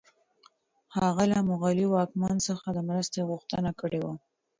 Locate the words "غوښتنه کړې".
3.29-3.99